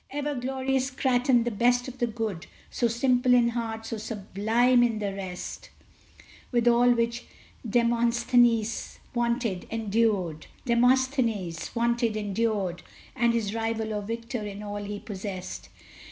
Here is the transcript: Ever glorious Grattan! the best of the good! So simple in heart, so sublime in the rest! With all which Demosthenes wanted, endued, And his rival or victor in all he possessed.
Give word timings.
Ever 0.09 0.33
glorious 0.33 0.89
Grattan! 0.89 1.43
the 1.43 1.51
best 1.51 1.87
of 1.87 1.99
the 1.99 2.07
good! 2.07 2.47
So 2.71 2.87
simple 2.87 3.35
in 3.35 3.49
heart, 3.49 3.85
so 3.85 3.97
sublime 3.97 4.81
in 4.81 4.97
the 4.97 5.13
rest! 5.13 5.69
With 6.51 6.67
all 6.67 6.89
which 6.93 7.25
Demosthenes 7.69 8.97
wanted, 9.13 9.67
endued, 9.69 10.47
And 10.65 11.37
his 13.35 13.53
rival 13.53 13.93
or 13.93 14.01
victor 14.01 14.41
in 14.43 14.63
all 14.63 14.83
he 14.83 14.97
possessed. 14.97 15.69